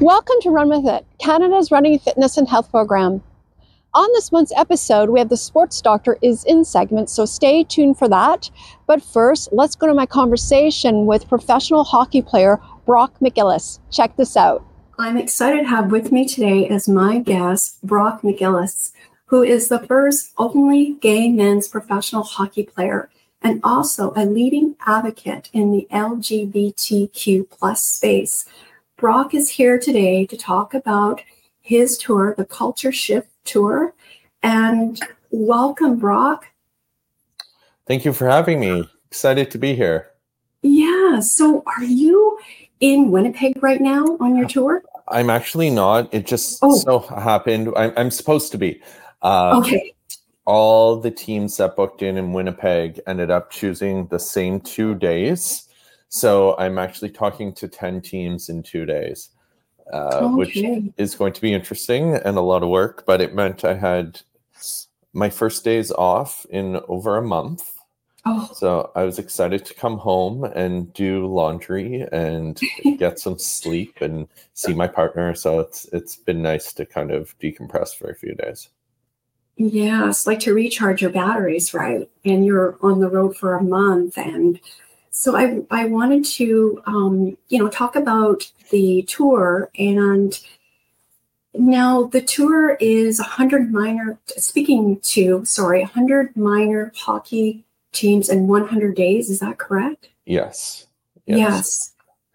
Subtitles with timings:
[0.00, 3.22] Welcome to Run With It, Canada's running fitness and health program.
[3.92, 7.98] On this month's episode, we have the sports doctor is in segment, so stay tuned
[7.98, 8.50] for that.
[8.86, 13.78] But first, let's go to my conversation with professional hockey player Brock McGillis.
[13.90, 14.64] Check this out.
[14.98, 18.92] I'm excited to have with me today as my guest Brock McGillis,
[19.26, 23.10] who is the first openly gay men's professional hockey player
[23.42, 28.46] and also a leading advocate in the LGBTQ plus space.
[29.00, 31.22] Brock is here today to talk about
[31.62, 33.94] his tour, the Culture Shift Tour.
[34.42, 35.00] And
[35.30, 36.48] welcome, Brock.
[37.86, 38.86] Thank you for having me.
[39.06, 40.10] Excited to be here.
[40.60, 41.20] Yeah.
[41.20, 42.38] So, are you
[42.80, 44.82] in Winnipeg right now on your tour?
[45.08, 46.12] I'm actually not.
[46.12, 46.76] It just oh.
[46.76, 47.72] so happened.
[47.78, 48.82] I'm, I'm supposed to be.
[49.22, 49.94] Uh, okay.
[50.44, 55.69] All the teams that booked in in Winnipeg ended up choosing the same two days.
[56.10, 59.30] So I'm actually talking to 10 teams in two days
[59.92, 60.34] uh, okay.
[60.34, 63.04] which is going to be interesting and a lot of work.
[63.06, 64.20] But it meant I had
[65.12, 67.74] my first days off in over a month.
[68.26, 68.50] Oh.
[68.54, 72.60] So I was excited to come home and do laundry and
[72.98, 75.34] get some sleep and see my partner.
[75.34, 78.68] So it's it's been nice to kind of decompress for a few days.
[79.56, 82.08] Yes, like to recharge your batteries, right?
[82.24, 84.60] And you're on the road for a month and
[85.10, 90.38] so I, I wanted to, um, you know, talk about the tour and
[91.54, 98.94] now the tour is 100 minor, speaking to, sorry, 100 minor hockey teams in 100
[98.94, 99.30] days.
[99.30, 100.08] Is that correct?
[100.24, 100.86] Yes.
[101.26, 101.38] Yes.
[101.38, 101.92] yes.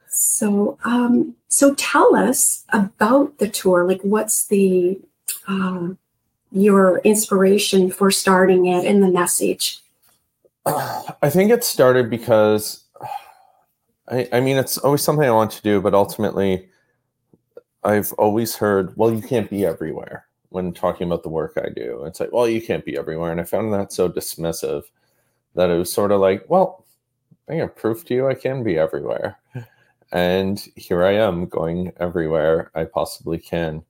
[0.08, 3.86] So, um, so tell us about the tour.
[3.88, 5.00] Like, what's the
[5.48, 5.90] uh,
[6.52, 9.80] your inspiration for starting it and the message?
[10.66, 12.86] I think it started because
[14.08, 16.70] I, I mean, it's always something I want to do, but ultimately,
[17.84, 22.04] I've always heard, well, you can't be everywhere when talking about the work I do.
[22.06, 23.32] It's like, well, you can't be everywhere.
[23.32, 24.84] And I found that so dismissive
[25.54, 26.86] that it was sort of like, well,
[27.48, 29.38] I can prove to you I can be everywhere.
[30.12, 33.84] And here I am going everywhere I possibly can.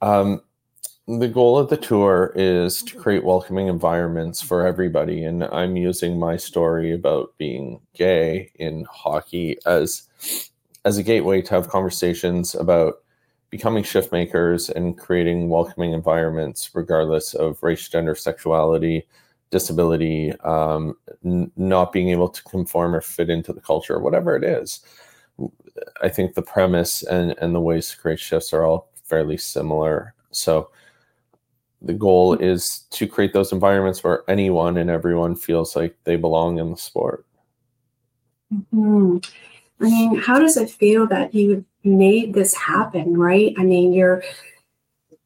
[0.00, 0.42] Um,
[1.08, 6.18] the goal of the tour is to create welcoming environments for everybody and i'm using
[6.18, 10.08] my story about being gay in hockey as
[10.84, 12.96] as a gateway to have conversations about
[13.48, 19.06] becoming shift makers and creating welcoming environments regardless of race gender sexuality
[19.50, 20.94] disability um,
[21.24, 24.80] n- not being able to conform or fit into the culture whatever it is.
[26.02, 30.14] I think the premise and and the ways to create shifts are all fairly similar.
[30.32, 30.70] So
[31.82, 36.58] the goal is to create those environments where anyone and everyone feels like they belong
[36.58, 37.24] in the sport.
[38.52, 39.18] Mm-hmm.
[39.80, 43.54] I mean, how does it feel that you made this happen, right?
[43.56, 44.22] I mean, you're,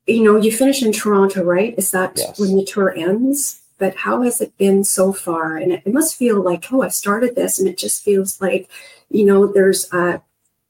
[0.07, 1.75] you know, you finish in Toronto, right?
[1.79, 2.39] Is that yes.
[2.39, 3.63] when the tour ends?
[3.79, 5.57] But how has it been so far?
[5.57, 8.69] And it, it, must feel like, oh, I started this, and it just feels like,
[9.09, 10.19] you know, there's, uh,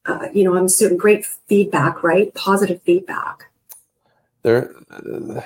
[0.06, 2.32] uh you know, I'm assuming great feedback, right?
[2.34, 3.50] Positive feedback.
[4.42, 4.74] There.
[4.90, 5.42] Uh,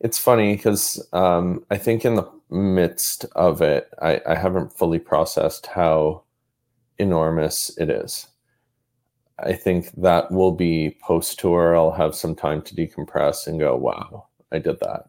[0.00, 4.98] it's funny because um, I think in the midst of it, I, I haven't fully
[4.98, 6.22] processed how
[6.98, 8.28] enormous it is.
[9.38, 11.76] I think that will be post tour.
[11.76, 15.08] I'll have some time to decompress and go, wow, I did that.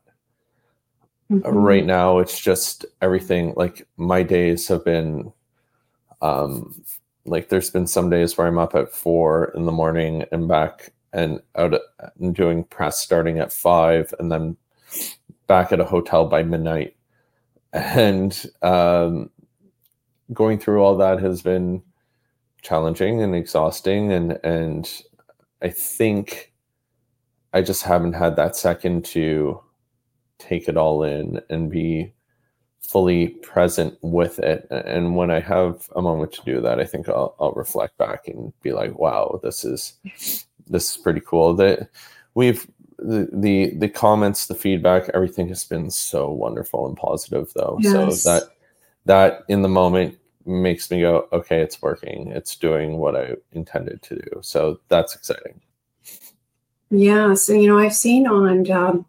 [1.31, 1.57] Mm-hmm.
[1.57, 3.53] Right now, it's just everything.
[3.55, 5.31] Like my days have been,
[6.21, 6.83] um,
[7.25, 10.93] like there's been some days where I'm up at four in the morning and back
[11.13, 11.79] and out
[12.19, 14.57] and doing press starting at five, and then
[15.47, 16.95] back at a hotel by midnight.
[17.73, 19.29] And um,
[20.33, 21.83] going through all that has been
[22.61, 24.11] challenging and exhausting.
[24.11, 25.01] And, and
[25.61, 26.53] I think
[27.53, 29.61] I just haven't had that second to
[30.37, 32.13] take it all in and be
[32.81, 34.67] fully present with it.
[34.69, 38.27] And when I have a moment to do that, I think I'll, I'll reflect back
[38.27, 39.97] and be like, wow, this is,
[40.67, 41.89] this is pretty cool that
[42.33, 42.67] we've
[42.99, 47.77] the, the the comments, the feedback, everything has been so wonderful and positive though.
[47.81, 48.23] Yes.
[48.23, 48.43] So that
[49.05, 52.31] that in the moment makes me go, okay, it's working.
[52.31, 54.39] It's doing what I intended to do.
[54.41, 55.61] So that's exciting.
[56.89, 57.33] Yeah.
[57.33, 59.05] So you know, I've seen on um,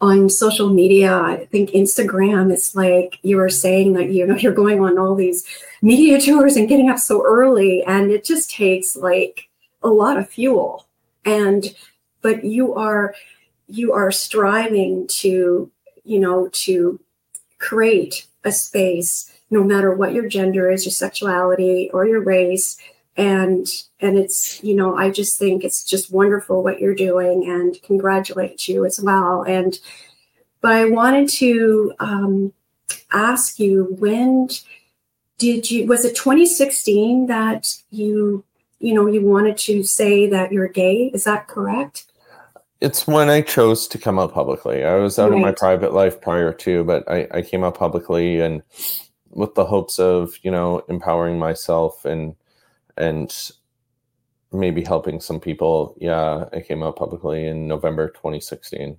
[0.00, 4.52] on social media, I think Instagram, it's like you were saying that you know you're
[4.52, 5.46] going on all these
[5.82, 9.48] media tours and getting up so early, and it just takes like
[9.82, 10.86] a lot of fuel.
[11.24, 11.74] And
[12.22, 13.14] but you are
[13.68, 15.70] you are striving to
[16.04, 17.00] you know to
[17.58, 22.78] create a space no matter what your gender is your sexuality or your race.
[23.16, 23.66] And
[24.00, 28.68] and it's you know i just think it's just wonderful what you're doing and congratulate
[28.68, 29.42] you as well.
[29.42, 29.78] And
[30.60, 32.52] but i wanted to um,
[33.12, 34.48] ask you when
[35.38, 38.44] did you was it 2016 that you
[38.78, 42.04] you know you wanted to say that you're gay is that correct?
[42.80, 44.84] It's when i chose to come out publicly.
[44.84, 45.36] I was out right.
[45.36, 48.62] in my private life prior to but I, I came out publicly and
[49.30, 52.34] with the hopes of you know empowering myself and
[52.96, 53.50] and
[54.52, 55.96] maybe helping some people.
[55.98, 58.96] Yeah i came out publicly in november 2016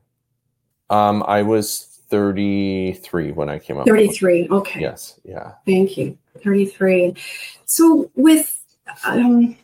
[0.90, 4.58] um i was 33 when i came out 33 publicly.
[4.58, 4.82] okay.
[4.82, 5.54] Yes yeah.
[5.66, 6.18] Thank you.
[6.44, 7.16] 33
[7.66, 8.64] so with
[9.06, 9.56] um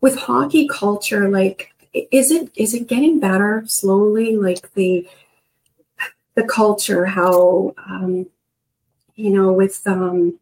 [0.00, 5.06] with hockey culture like is it is it getting better slowly like the
[6.34, 8.26] the culture how um
[9.16, 10.38] you know, with um,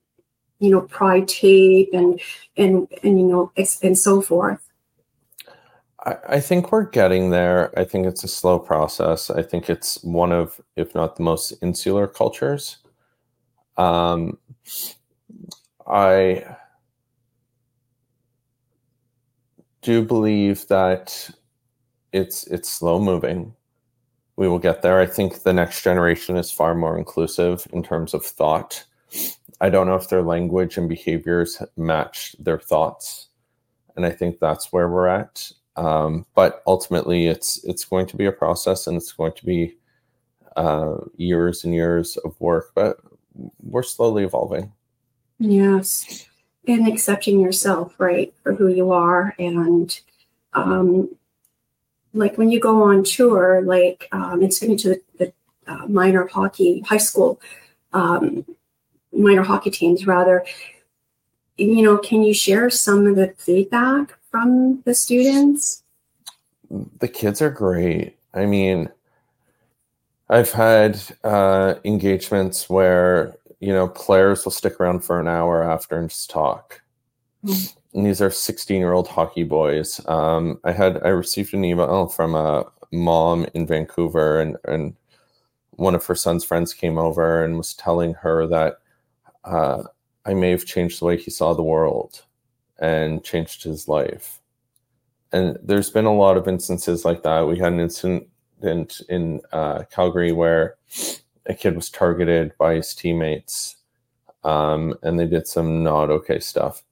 [0.58, 2.20] you know, pride tape and
[2.56, 3.52] and and you know,
[3.82, 4.60] and so forth.
[6.06, 7.72] I, think we're getting there.
[7.78, 9.30] I think it's a slow process.
[9.30, 12.76] I think it's one of, if not the most insular cultures.
[13.78, 14.36] Um,
[15.86, 16.44] I
[19.84, 21.30] do believe that
[22.12, 23.54] it's it's slow moving
[24.36, 25.00] we will get there.
[25.00, 28.84] I think the next generation is far more inclusive in terms of thought.
[29.60, 33.28] I don't know if their language and behaviors match their thoughts,
[33.96, 35.52] and I think that's where we're at.
[35.76, 39.76] Um, but ultimately, it's it's going to be a process, and it's going to be
[40.56, 42.72] uh, years and years of work.
[42.74, 42.96] But
[43.62, 44.72] we're slowly evolving.
[45.38, 46.26] Yes,
[46.66, 50.00] and accepting yourself, right, for who you are, and
[50.54, 51.14] um,
[52.14, 55.32] like when you go on tour, like um, and speaking to the, the
[55.66, 57.40] uh, minor hockey, high school
[57.92, 58.44] um,
[59.12, 60.44] minor hockey teams, rather,
[61.56, 65.82] you know, can you share some of the feedback from the students?
[66.98, 68.16] The kids are great.
[68.32, 68.88] I mean,
[70.28, 75.98] I've had uh, engagements where you know players will stick around for an hour after
[75.98, 76.82] and just talk.
[77.44, 80.04] Mm-hmm and these are 16 year old hockey boys.
[80.06, 84.94] Um, I had I received an email from a mom in Vancouver, and and
[85.70, 88.78] one of her son's friends came over and was telling her that
[89.44, 89.84] uh,
[90.24, 92.24] I may have changed the way he saw the world
[92.78, 94.40] and changed his life.
[95.32, 97.48] And there's been a lot of instances like that.
[97.48, 98.28] We had an incident
[99.08, 100.76] in uh, Calgary where
[101.46, 103.76] a kid was targeted by his teammates,
[104.44, 106.82] um, and they did some not okay stuff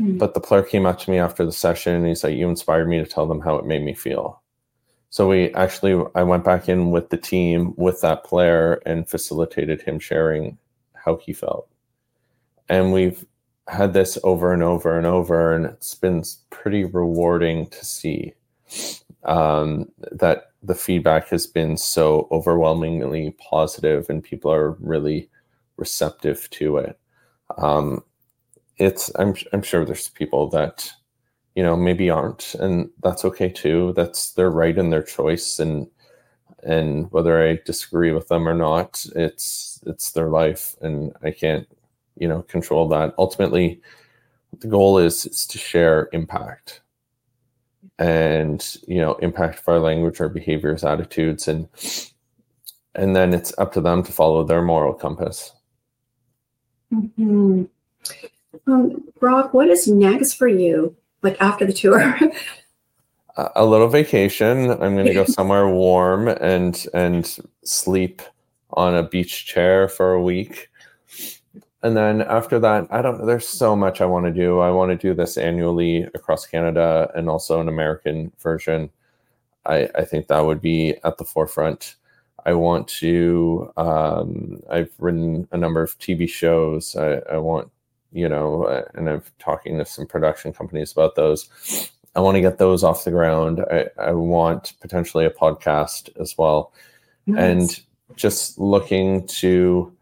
[0.00, 0.18] Mm.
[0.18, 2.88] But the player came up to me after the session and he's like, You inspired
[2.88, 4.42] me to tell them how it made me feel.
[5.10, 9.80] So we actually, I went back in with the team with that player and facilitated
[9.80, 10.58] him sharing
[10.94, 11.68] how he felt.
[12.68, 13.24] And we've
[13.68, 18.34] had this over and over and over, and it's been pretty rewarding to see
[19.26, 25.28] um, that the feedback has been so overwhelmingly positive and people are really
[25.76, 26.98] receptive to it.
[27.58, 28.02] Um,
[28.78, 30.90] it's I'm I'm sure there's people that
[31.54, 33.92] you know maybe aren't, and that's okay too.
[33.96, 35.88] That's their right and their choice, and
[36.62, 41.66] and whether I disagree with them or not, it's it's their life, and I can't
[42.16, 43.14] you know control that.
[43.18, 43.80] Ultimately,
[44.60, 46.82] the goal is is to share impact
[47.98, 51.68] and you know impact of our language our behaviors attitudes and
[52.94, 55.52] and then it's up to them to follow their moral compass
[56.92, 57.64] mm-hmm.
[58.66, 60.96] Um, Brock, what is next for you?
[61.22, 62.18] Like after the tour?
[63.36, 64.70] a little vacation.
[64.70, 68.22] I'm going to go somewhere warm and and sleep
[68.70, 70.70] on a beach chair for a week.
[71.82, 73.26] And then after that, I don't know.
[73.26, 74.60] There's so much I want to do.
[74.60, 78.90] I want to do this annually across Canada and also an American version.
[79.66, 81.96] I, I think that would be at the forefront.
[82.44, 83.72] I want to.
[83.76, 86.96] Um, I've written a number of TV shows.
[86.96, 87.70] I, I want
[88.12, 91.50] you know, uh, and I'm talking to some production companies about those.
[92.14, 93.60] I want to get those off the ground.
[93.70, 96.72] I, I want potentially a podcast as well.
[97.26, 97.40] Nice.
[97.40, 99.92] And just looking to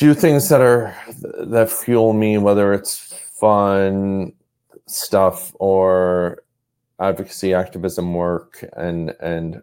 [0.00, 4.32] do things that are that fuel me, whether it's fun
[4.86, 6.42] stuff or
[7.00, 9.62] advocacy activism work and and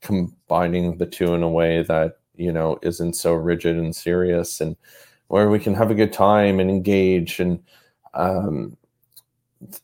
[0.00, 4.74] combining the two in a way that you know isn't so rigid and serious and
[5.28, 7.62] where we can have a good time and engage and
[8.14, 8.76] um,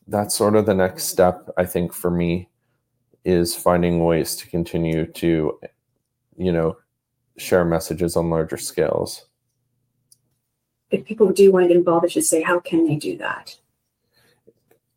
[0.07, 2.47] that's sort of the next step i think for me
[3.23, 5.59] is finding ways to continue to
[6.37, 6.75] you know
[7.37, 9.25] share messages on larger scales
[10.91, 13.57] if people do want to get involved i should say how can they do that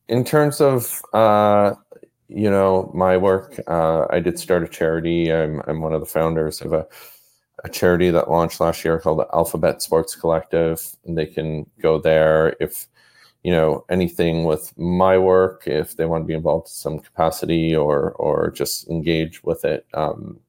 [0.08, 1.74] in terms of uh,
[2.28, 5.32] you know my work, uh, I did start a charity.
[5.32, 6.86] I'm I'm one of the founders of a
[7.64, 11.98] a charity that launched last year called the Alphabet Sports Collective, and they can go
[11.98, 12.86] there if
[13.42, 17.74] you know anything with my work, if they want to be involved in some capacity
[17.74, 19.86] or or just engage with it.
[19.94, 20.40] Um,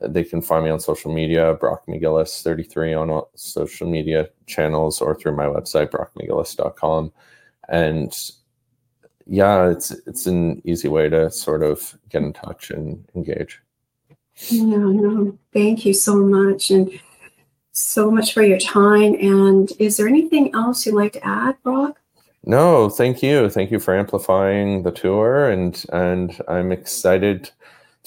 [0.00, 5.00] they can find me on social media, Brock McGillis 33 on all social media channels
[5.00, 7.12] or through my website, brockmcgillis.com.
[7.68, 8.32] And
[9.26, 13.60] yeah, it's it's an easy way to sort of get in touch and engage.
[14.52, 16.70] No, no, thank you so much.
[16.70, 16.90] And
[17.72, 19.14] so much for your time.
[19.14, 22.00] And is there anything else you'd like to add, Brock?
[22.44, 23.48] No, thank you.
[23.50, 27.50] Thank you for amplifying the tour and and I'm excited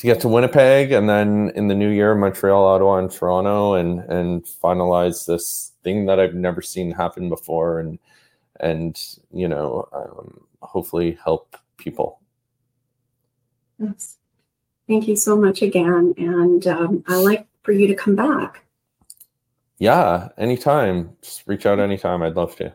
[0.04, 4.02] to get to Winnipeg and then in the new year, Montreal, Ottawa, and Toronto, and
[4.12, 7.98] and finalize this thing that I've never seen happen before, and
[8.60, 12.20] and you know, um, hopefully help people.
[13.80, 14.18] Yes.
[14.90, 18.66] Thank you so much again, and um, I like for you to come back.
[19.78, 21.16] Yeah, anytime.
[21.22, 22.24] Just reach out anytime.
[22.24, 22.74] I'd love to.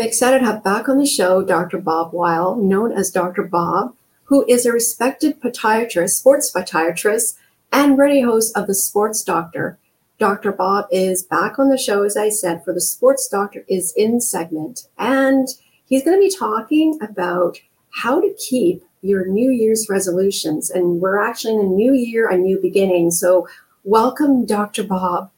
[0.00, 1.76] I'm excited to have back on the show Dr.
[1.76, 3.42] Bob Weil, known as Dr.
[3.42, 7.36] Bob, who is a respected podiatrist, sports podiatrist,
[7.70, 9.78] and radio host of The Sports Doctor.
[10.18, 10.52] Dr.
[10.52, 14.22] Bob is back on the show, as I said, for The Sports Doctor is in
[14.22, 14.88] segment.
[14.96, 15.48] And
[15.84, 20.70] he's going to be talking about how to keep your New Year's resolutions.
[20.70, 23.10] And we're actually in a new year, a new beginning.
[23.10, 23.46] So
[23.84, 24.82] Welcome, Dr.
[24.82, 25.30] Bob.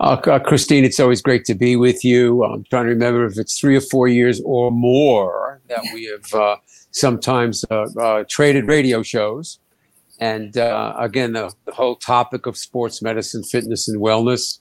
[0.00, 2.42] Uh, uh, Christine, it's always great to be with you.
[2.42, 6.40] I'm trying to remember if it's three or four years or more that we have
[6.40, 6.56] uh,
[6.90, 9.58] sometimes uh, uh traded radio shows.
[10.18, 14.60] And again, the, the, whole topic of sports medicine, fitness, and wellness.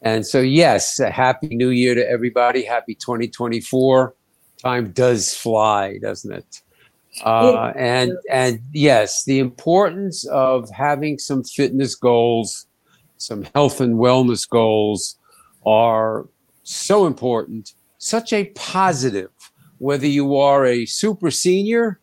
[0.00, 2.64] And so, yes, a happy new year to everybody.
[2.64, 4.14] Happy 2024.
[4.62, 6.62] Time does fly, doesn't it?
[7.20, 12.66] Uh, and and yes, the importance of having some fitness goals,
[13.18, 15.18] some health and wellness goals,
[15.66, 16.26] are
[16.62, 17.74] so important.
[17.98, 19.30] Such a positive.
[19.78, 22.00] Whether you are a super senior,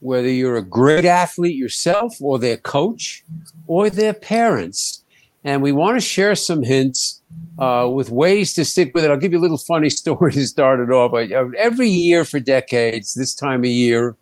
[0.00, 3.24] whether you're a great athlete yourself, or their coach,
[3.66, 5.04] or their parents,
[5.44, 7.22] and we want to share some hints
[7.58, 9.10] uh, with ways to stick with it.
[9.10, 11.14] I'll give you a little funny story to start it off.
[11.56, 14.16] Every year for decades, this time of year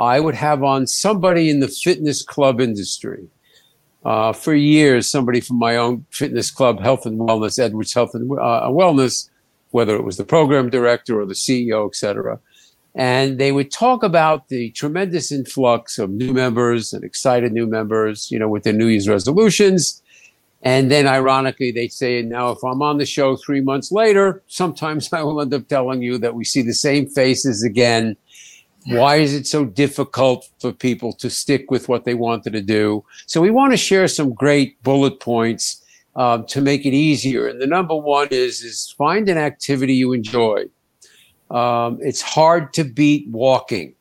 [0.00, 3.28] I would have on somebody in the fitness club industry.
[4.02, 8.32] Uh, for years, somebody from my own fitness club, Health and Wellness, Edwards Health and
[8.32, 9.28] uh, Wellness,
[9.72, 12.40] whether it was the program director or the CEO, et cetera.
[12.94, 18.30] And they would talk about the tremendous influx of new members and excited new members,
[18.30, 20.02] you know, with their New Year's resolutions.
[20.62, 25.12] And then ironically, they'd say, now, if I'm on the show three months later, sometimes
[25.12, 28.16] I will end up telling you that we see the same faces again
[28.86, 33.04] why is it so difficult for people to stick with what they wanted to do?
[33.26, 35.82] So we want to share some great bullet points
[36.16, 37.46] uh, to make it easier.
[37.46, 40.64] And the number one is is find an activity you enjoy.
[41.50, 43.94] Um, it's hard to beat walking,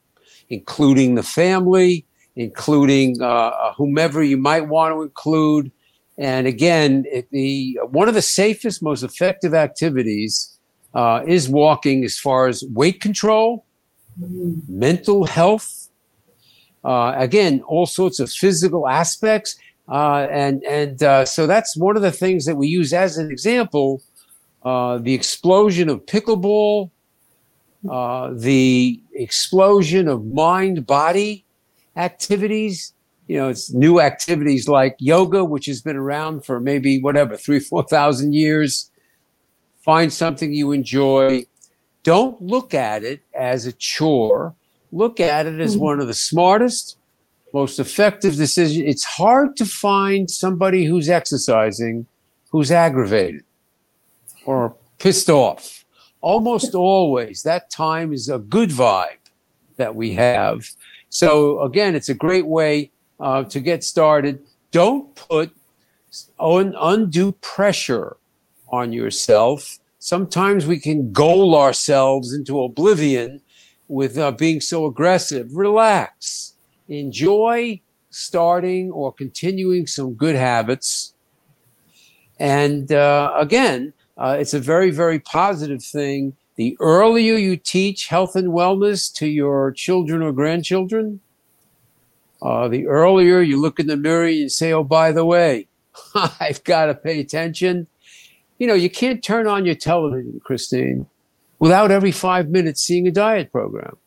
[0.50, 2.06] including the family,
[2.36, 5.72] including uh, uh whomever you might want to include.
[6.18, 10.58] And again, it, the one of the safest, most effective activities
[10.94, 13.66] uh, is walking as far as weight control
[14.68, 15.90] mental health.
[16.84, 19.58] Uh, again, all sorts of physical aspects.
[19.88, 23.32] Uh, and and uh, so that's one of the things that we use as an
[23.32, 24.02] example
[24.64, 26.92] uh, the explosion of pickleball,
[27.90, 31.46] uh, the explosion of mind body
[31.96, 32.94] activities.
[33.28, 37.60] You know, it's new activities like yoga, which has been around for maybe whatever, three,
[37.60, 38.92] 4,000 years.
[39.82, 41.46] Find something you enjoy,
[42.04, 44.56] don't look at it as a chore.
[44.92, 45.84] Look at it as mm-hmm.
[45.84, 46.98] one of the smartest,
[47.54, 48.84] most effective decisions.
[48.86, 52.08] It's hard to find somebody who's exercising
[52.52, 53.44] who's aggravated
[54.46, 55.86] or pissed off.
[56.22, 59.18] Almost always, that time is a good vibe
[59.78, 60.70] that we have.
[61.10, 64.42] So, again, it's a great way uh, to get started.
[64.72, 65.52] Don't put
[66.40, 68.18] un- undue pressure
[68.72, 73.42] on yourself sometimes we can goal ourselves into oblivion
[73.88, 75.54] with uh, being so aggressive.
[75.54, 76.56] Relax,
[76.88, 81.14] enjoy starting or continuing some good habits.
[82.40, 86.36] And uh, again, uh, it's a very, very positive thing.
[86.56, 91.22] The earlier you teach health and wellness to your children or grandchildren,
[92.42, 95.68] uh, the earlier you look in the mirror and say, oh, by the way,
[96.40, 97.88] I've got to pay attention
[98.60, 101.08] you know, you can't turn on your television, Christine,
[101.58, 103.98] without every five minutes seeing a diet program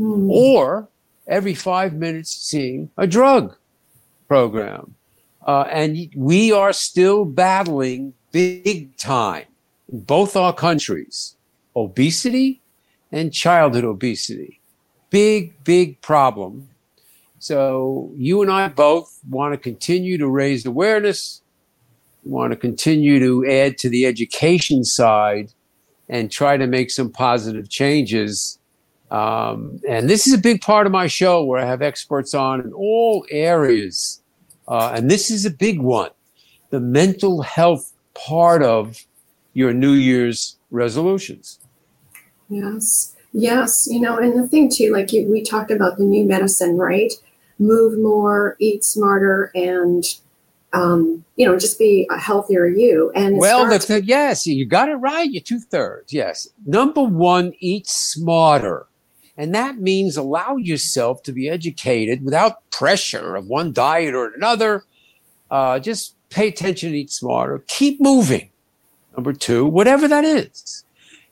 [0.00, 0.28] Mm.
[0.28, 0.88] or
[1.28, 3.56] every five minutes seeing a drug
[4.26, 4.96] program.
[5.46, 9.44] Uh, and we are still battling big time
[9.92, 11.36] in both our countries
[11.76, 12.60] obesity
[13.12, 14.60] and childhood obesity.
[15.10, 16.68] Big, big problem.
[17.38, 21.40] So you and I both want to continue to raise awareness,
[22.24, 25.52] want to continue to add to the education side
[26.08, 28.58] and try to make some positive changes.
[29.10, 32.60] Um, and this is a big part of my show where I have experts on
[32.60, 34.22] in all areas.
[34.66, 36.10] Uh, and this is a big one
[36.70, 39.06] the mental health part of
[39.52, 41.60] your New Year's resolutions.
[42.48, 43.14] Yes.
[43.32, 43.86] Yes.
[43.88, 47.12] You know, and the thing too, like you, we talked about the new medicine, right?
[47.60, 50.02] Move more, eat smarter, and
[50.74, 53.10] um, you know, just be a healthier you.
[53.14, 55.30] And Well, the, starts- the, yes, you got it right.
[55.30, 56.12] You're two thirds.
[56.12, 56.48] Yes.
[56.66, 58.86] Number one, eat smarter.
[59.36, 64.84] And that means allow yourself to be educated without pressure of one diet or another.
[65.50, 67.64] Uh, just pay attention and eat smarter.
[67.66, 68.50] Keep moving.
[69.16, 70.84] Number two, whatever that is.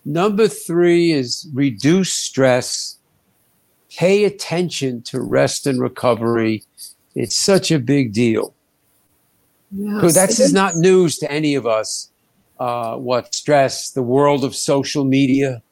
[0.05, 2.99] Number three is reduce stress.
[3.97, 6.65] Pay attention to rest and recovery.
[7.15, 8.55] It's such a big deal.
[9.73, 12.11] Yes, that's is not news to any of us.
[12.59, 15.63] Uh, what stress, the world of social media,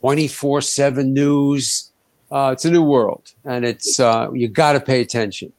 [0.00, 1.90] 24 7 news.
[2.30, 5.52] Uh, it's a new world, and it's uh, you got to pay attention.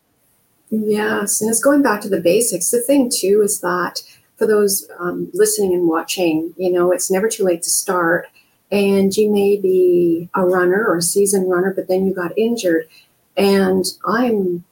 [0.69, 2.69] Yes, and it's going back to the basics.
[2.71, 4.01] The thing too is that
[4.37, 8.27] for those um, listening and watching, you know, it's never too late to start.
[8.71, 12.87] And you may be a runner or a seasoned runner, but then you got injured.
[13.35, 14.65] And I'm,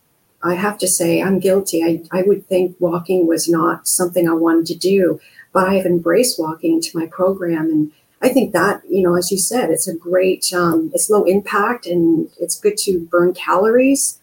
[0.46, 1.84] I have to say, I'm guilty.
[1.84, 5.20] I, I would think walking was not something I wanted to do,
[5.52, 7.66] but I have embraced walking to my program.
[7.72, 11.24] And I think that, you know, as you said, it's a great, um, it's low
[11.24, 14.20] impact and it's good to burn calories.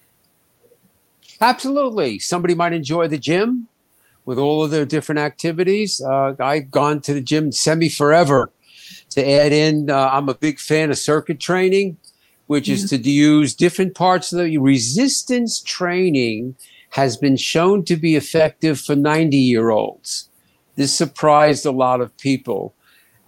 [1.41, 2.21] Absolutely.
[2.21, 3.67] Somebody might enjoy the gym
[4.25, 6.01] with all of their different activities.
[6.01, 8.53] Uh, I've gone to the gym semi forever
[9.11, 9.91] to add in.
[9.91, 11.97] Uh, I'm a big fan of circuit training,
[12.47, 16.55] which is to use different parts of the resistance training
[16.91, 20.29] has been shown to be effective for 90 year olds.
[20.77, 22.75] This surprised a lot of people.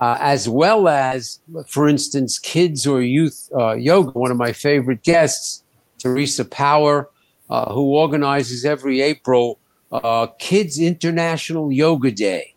[0.01, 4.11] Uh, as well as, for instance, kids or youth uh, yoga.
[4.11, 5.63] One of my favorite guests,
[5.99, 7.09] Teresa Power,
[7.49, 9.61] uh, who organizes every April
[9.93, 12.55] uh, Kids International Yoga Day.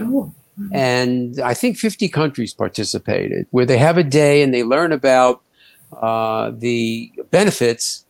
[0.00, 0.34] Oh,
[0.72, 5.42] And I think 50 countries participated, where they have a day and they learn about
[5.92, 8.04] uh, the benefits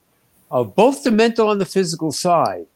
[0.51, 2.66] of both the mental and the physical side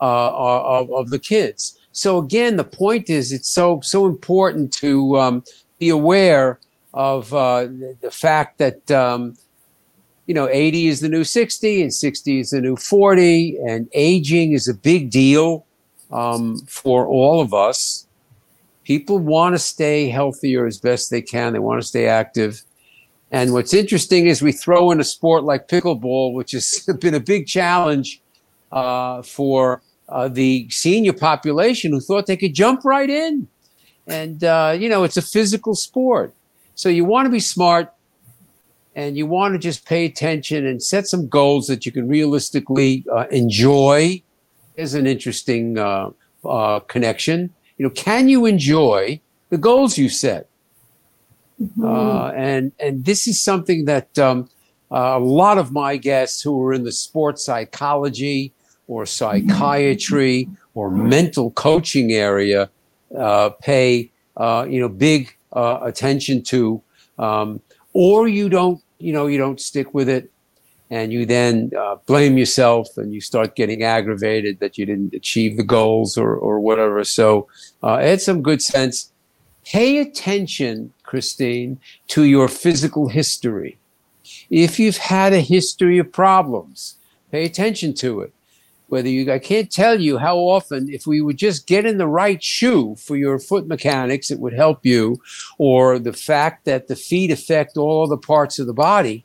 [0.00, 1.78] uh, of, of the kids.
[1.92, 5.44] So again, the point is, it's so so important to um,
[5.78, 6.60] be aware
[6.92, 7.68] of uh,
[8.00, 9.36] the, fact that um,
[10.26, 14.52] you know 80 is the new 60 and 60 is the new 40, and aging
[14.52, 15.64] is a big deal
[16.10, 18.06] um, for all of us.
[18.84, 21.54] People want to stay healthier as best they can.
[21.54, 22.62] They want to stay active.
[23.30, 27.20] And what's interesting is we throw in a sport like pickleball, which has been a
[27.20, 28.20] big challenge
[28.72, 33.48] uh, for uh, the senior population who thought they could jump right in.
[34.06, 36.32] And, uh, you know, it's a physical sport.
[36.76, 37.92] So you want to be smart
[38.94, 43.04] and you want to just pay attention and set some goals that you can realistically
[43.12, 44.22] uh, enjoy.
[44.76, 46.10] Is an interesting uh,
[46.44, 47.54] uh, connection.
[47.78, 50.48] You know, can you enjoy the goals you set?
[51.82, 54.48] Uh, and and this is something that um,
[54.90, 58.52] uh, a lot of my guests who are in the sports psychology
[58.88, 62.68] or psychiatry or mental coaching area
[63.16, 66.82] uh, pay uh, you know big uh, attention to,
[67.18, 67.60] um,
[67.92, 70.30] or you don't you know you don't stick with it,
[70.90, 75.56] and you then uh, blame yourself and you start getting aggravated that you didn't achieve
[75.56, 77.02] the goals or or whatever.
[77.04, 77.48] So
[77.82, 79.12] uh, add some good sense.
[79.64, 83.78] Pay attention, Christine, to your physical history.
[84.50, 86.98] If you've had a history of problems,
[87.30, 88.32] pay attention to it.
[88.88, 92.06] Whether you, I can't tell you how often, if we would just get in the
[92.06, 95.20] right shoe for your foot mechanics, it would help you,
[95.58, 99.24] or the fact that the feet affect all the parts of the body.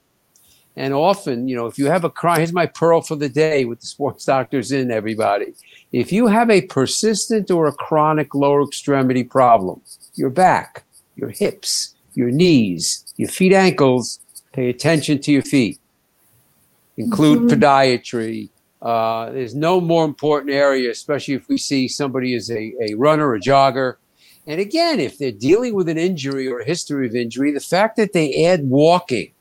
[0.75, 3.65] And often, you know, if you have a cry, here's my pearl for the day
[3.65, 5.53] with the sports doctors in everybody.
[5.91, 9.81] If you have a persistent or a chronic lower extremity problem,
[10.15, 14.19] your back, your hips, your knees, your feet, ankles,
[14.53, 15.79] pay attention to your feet.
[16.97, 18.49] Include podiatry.
[18.81, 23.33] Uh, there's no more important area, especially if we see somebody is a, a runner,
[23.33, 23.95] a jogger,
[24.47, 27.95] And again, if they're dealing with an injury or a history of injury, the fact
[27.97, 29.31] that they add walking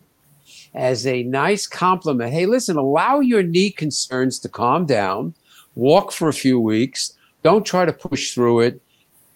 [0.75, 5.35] as a nice compliment hey, listen, allow your knee concerns to calm down,
[5.75, 8.81] walk for a few weeks, don't try to push through it.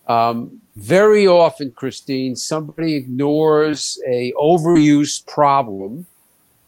[0.07, 6.07] Um, very often, Christine, somebody ignores a overuse problem,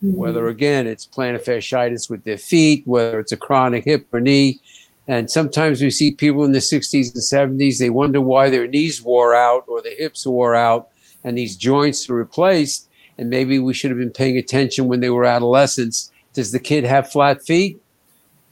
[0.03, 0.17] mm-hmm.
[0.17, 4.61] whether again it's plantar fasciitis with their feet, whether it's a chronic hip or knee.
[5.09, 9.03] And sometimes we see people in the 60s and 70s, they wonder why their knees
[9.03, 10.89] wore out or their hips wore out
[11.23, 12.89] and these joints are replaced.
[13.19, 16.11] And maybe we should have been paying attention when they were adolescents.
[16.33, 17.81] Does the kid have flat feet?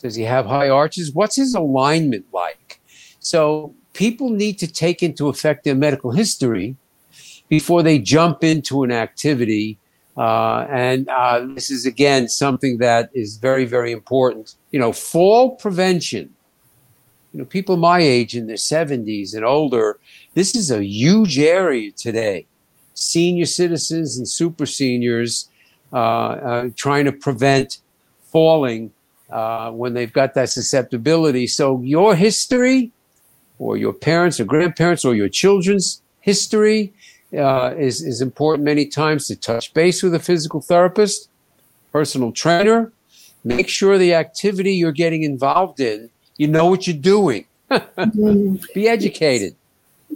[0.01, 1.12] Does he have high arches?
[1.12, 2.81] What's his alignment like?
[3.20, 6.76] So people need to take into effect their medical history
[7.48, 9.78] before they jump into an activity.
[10.16, 14.54] Uh, and uh, this is again something that is very, very important.
[14.70, 16.35] You know, fall prevention
[17.35, 19.98] you know, people my age in their 70s and older,
[20.35, 22.46] this is a huge area today.
[22.94, 25.50] Senior citizens and super seniors
[25.92, 27.78] uh, uh, trying to prevent
[28.30, 28.92] falling
[29.30, 31.48] uh, when they've got that susceptibility.
[31.48, 32.92] So, your history,
[33.59, 36.93] or your parents or grandparents, or your children's history
[37.37, 41.29] uh, is, is important many times to touch base with a physical therapist,
[41.93, 42.93] personal trainer.
[43.45, 47.47] Make sure the activity you're getting involved in you know what you're doing.
[48.75, 49.55] Be educated.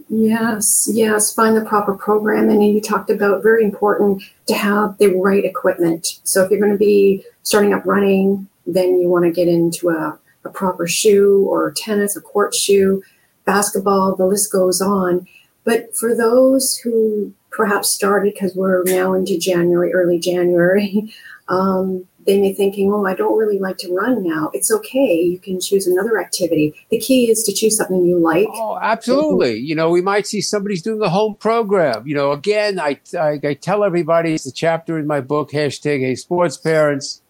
[0.09, 1.33] Yes, yes.
[1.33, 2.49] Find the proper program.
[2.49, 6.19] And you talked about very important to have the right equipment.
[6.25, 9.91] So if you're going to be starting up running, then you want to get into
[9.91, 13.03] a, a proper shoe or tennis, a court shoe,
[13.49, 15.27] basketball, the list goes on.
[15.65, 21.13] But for those who perhaps started because we're now into January, early January,
[21.49, 24.51] um, they may thinking, oh, I don't really like to run now.
[24.53, 25.15] It's okay.
[25.15, 26.75] You can choose another activity.
[26.91, 28.49] The key is to choose something you like.
[28.53, 29.57] Oh, absolutely.
[29.57, 32.07] You know, we might see somebody's doing a home program.
[32.07, 36.01] You know, again, I, I, I tell everybody it's a chapter in my book, hashtag
[36.01, 37.23] Hey Sports Parents,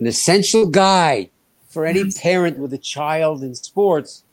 [0.00, 1.28] an essential guide
[1.68, 4.24] for any parent with a child in sports.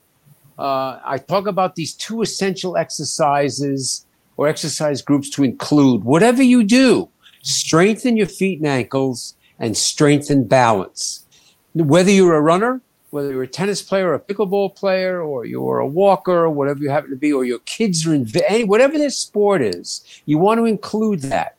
[0.59, 6.03] Uh, I talk about these two essential exercises or exercise groups to include.
[6.03, 7.07] Whatever you do,
[7.41, 11.25] strengthen your feet and ankles, and strengthen balance.
[11.73, 15.87] Whether you're a runner, whether you're a tennis player, a pickleball player, or you're a
[15.87, 18.25] walker, or whatever you happen to be, or your kids are in
[18.67, 21.55] whatever their sport is, you want to include that.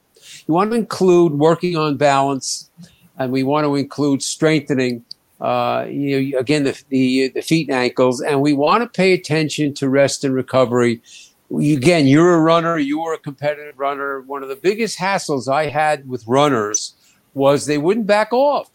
[0.47, 2.71] You want to include working on balance,
[3.19, 5.07] and we want to include strengthening.
[5.41, 9.13] Uh, you know, again, the, the the feet and ankles, and we want to pay
[9.13, 11.01] attention to rest and recovery
[11.59, 14.21] again, you're a runner, you were a competitive runner.
[14.21, 16.95] One of the biggest hassles I had with runners
[17.35, 18.71] was they wouldn't back off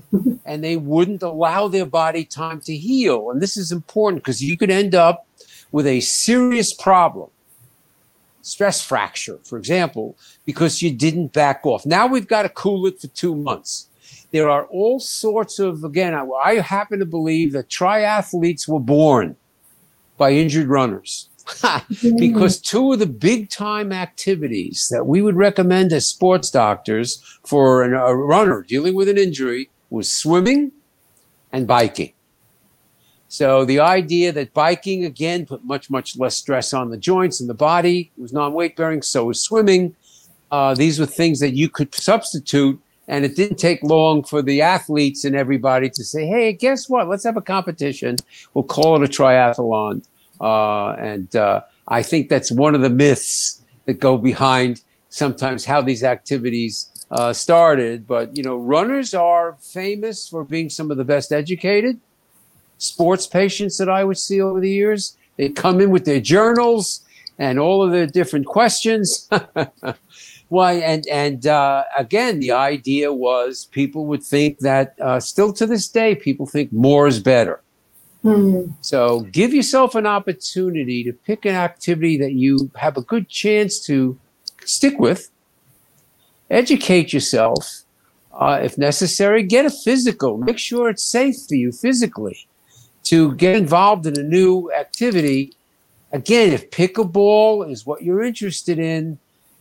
[0.44, 3.30] and they wouldn't allow their body time to heal.
[3.30, 5.26] And this is important because you could end up
[5.72, 7.30] with a serious problem.
[8.42, 11.84] Stress fracture, for example, because you didn't back off.
[11.84, 13.85] Now we've got to cool it for two months.
[14.32, 19.36] There are all sorts of, again, I, I happen to believe that triathletes were born
[20.16, 21.28] by injured runners
[22.18, 27.82] because two of the big time activities that we would recommend as sports doctors for
[27.82, 30.72] an, a runner dealing with an injury was swimming
[31.52, 32.12] and biking.
[33.28, 37.48] So the idea that biking again put much much less stress on the joints and
[37.48, 39.02] the body it was non-weight bearing.
[39.02, 39.96] So was swimming.
[40.50, 44.62] Uh, these were things that you could substitute, and it didn't take long for the
[44.62, 47.08] athletes and everybody to say, "Hey, guess what?
[47.08, 48.16] Let's have a competition.
[48.54, 50.02] We'll call it a triathlon."
[50.40, 55.80] Uh, and uh, I think that's one of the myths that go behind sometimes how
[55.80, 58.06] these activities uh, started.
[58.06, 62.00] But, you know, runners are famous for being some of the best educated
[62.78, 65.16] sports patients that I would see over the years.
[65.36, 67.02] They come in with their journals
[67.38, 69.28] and all of their different questions.
[70.48, 70.74] Why?
[70.74, 75.88] And and uh, again, the idea was people would think that uh, still to this
[75.88, 77.60] day, people think more is better.
[78.22, 78.66] Hmm.
[78.80, 83.80] So give yourself an opportunity to pick an activity that you have a good chance
[83.86, 84.18] to
[84.64, 85.30] stick with.
[86.50, 87.82] Educate yourself.
[88.32, 90.36] Uh, if necessary, get a physical.
[90.38, 92.46] Make sure it's safe for you physically
[93.04, 95.52] to get involved in a new activity.
[96.12, 99.18] Again, if pickleball is what you're interested in,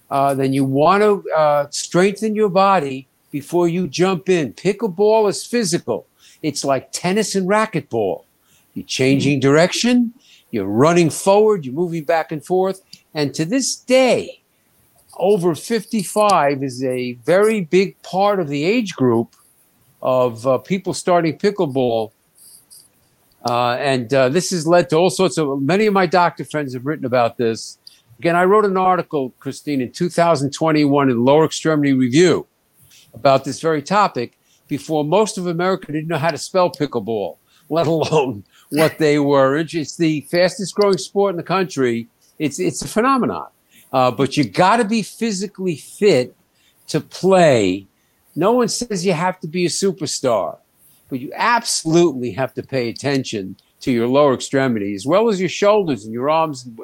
[0.09, 4.53] uh, then you want to uh, strengthen your body before you jump in.
[4.53, 6.07] Pickleball is physical.
[6.41, 8.23] It's like tennis and racquetball.
[8.73, 10.13] You're changing direction,
[10.51, 12.81] you're running forward, you're moving back and forth.
[13.13, 14.41] And to this day,
[15.17, 19.35] over 55 is a very big part of the age group
[20.01, 22.11] of uh, people starting pickleball.
[23.43, 26.73] Uh, and uh, this has led to all sorts of many of my doctor friends
[26.73, 27.77] have written about this.
[28.19, 32.47] Again, I wrote an article, Christine, in 2021 in Lower Extremity Review
[33.13, 37.37] about this very topic before most of America didn't know how to spell pickleball,
[37.69, 39.57] let alone what they were.
[39.57, 42.07] It's the fastest growing sport in the country.
[42.39, 43.47] It's it's a phenomenon.
[43.91, 46.35] Uh, but you got to be physically fit
[46.87, 47.87] to play.
[48.35, 50.57] No one says you have to be a superstar
[51.09, 55.47] but you absolutely have to pay attention to your lower extremity as well as your
[55.47, 56.79] shoulders and your arms and,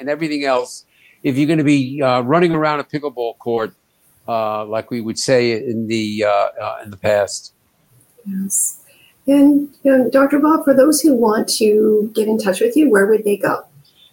[0.00, 0.86] and everything else
[1.22, 3.74] if you're going to be uh, running around a pickleball court
[4.26, 7.52] uh, like we would say in the uh, uh in the past.
[8.24, 8.80] Yes.
[9.26, 10.38] And you know, Dr.
[10.38, 13.64] Bob, for those who want to get in touch with you, where would they go?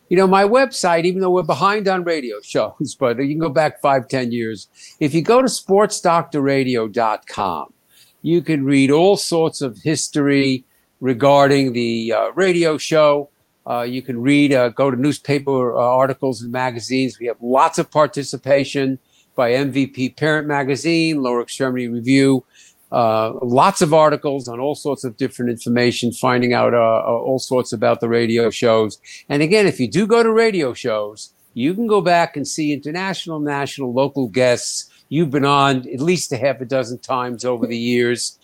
[0.10, 3.47] You know, my website, even though we're behind on radio shows, but you can go
[3.49, 4.67] back five, ten years.
[4.99, 7.73] If you go to sportsdoctorradio.com,
[8.21, 10.65] you can read all sorts of history
[11.03, 13.29] regarding the uh, radio show.
[13.69, 17.19] Uh, you can read, uh, go to newspaper uh, articles and magazines.
[17.19, 18.99] We have lots of participation
[19.35, 22.45] by MVP Parent Magazine, Lower Extremity Review.
[22.89, 27.99] Uh, lots of articles on all sorts of different information, finding out all sorts about
[27.99, 28.99] the radio shows.
[29.27, 32.71] And again, if you do go to radio shows, you can go back and see
[32.71, 37.67] international, national, local guests You've been on at least a half a dozen times over
[37.67, 38.39] the years.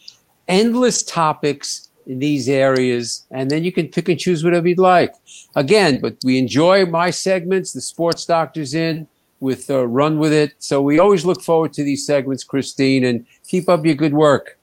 [0.47, 5.13] Endless topics in these areas, and then you can pick and choose whatever you'd like.
[5.55, 9.07] Again, but we enjoy my segments, the sports doctors in
[9.39, 10.53] with uh, Run With It.
[10.59, 14.57] So we always look forward to these segments, Christine, and keep up your good work.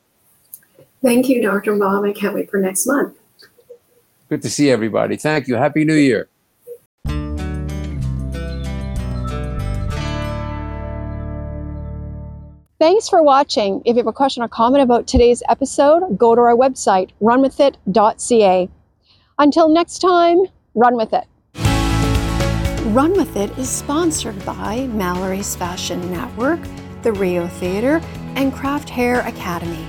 [1.03, 1.77] Thank you, Dr.
[1.77, 2.05] Bob.
[2.05, 3.17] I can't wait for next month.
[4.29, 5.17] Good to see everybody.
[5.17, 5.55] Thank you.
[5.55, 6.29] Happy New Year.
[12.79, 13.81] Thanks for watching.
[13.87, 18.69] If you have a question or comment about today's episode, go to our website, runwithit.ca.
[19.39, 20.43] Until next time,
[20.75, 21.25] run with it.
[22.93, 26.61] Run With It is sponsored by Mallory's Fashion Network,
[27.03, 28.01] the Rio Theater,
[28.37, 29.87] and Craft Hair Academy.